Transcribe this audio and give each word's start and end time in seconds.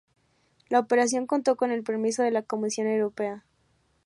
La 0.69 0.79
operación 0.79 1.27
contó 1.27 1.55
con 1.55 1.69
el 1.69 1.83
permiso 1.83 2.23
de 2.23 2.31
la 2.31 2.41
Comisión 2.41 2.87
Europea. 2.87 3.45